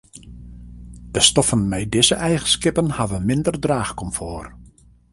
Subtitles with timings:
[1.11, 4.51] De stoffen mei dizze eigenskippen hawwe minder draachkomfort.